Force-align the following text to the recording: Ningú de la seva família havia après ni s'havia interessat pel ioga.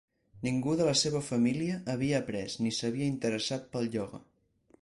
Ningú 0.45 0.71
de 0.79 0.87
la 0.87 0.95
seva 1.01 1.21
família 1.27 1.77
havia 1.95 2.21
après 2.23 2.57
ni 2.65 2.75
s'havia 2.79 3.11
interessat 3.15 3.73
pel 3.77 3.91
ioga. 3.99 4.25